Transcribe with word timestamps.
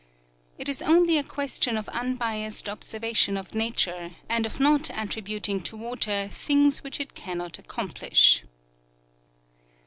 It 0.57 0.67
is 0.67 0.81
only 0.81 1.19
a 1.19 1.23
question 1.23 1.77
of 1.77 1.87
unbiased 1.89 2.67
observation 2.67 3.37
of 3.37 3.53
nature, 3.53 4.15
and 4.27 4.47
of 4.47 4.59
not 4.59 4.89
attributing 4.91 5.59
to 5.59 5.77
water 5.77 6.27
things 6.33 6.81
which 6.81 6.99
it 6.99 7.13
cannot 7.13 7.59
accomplish. 7.59 8.43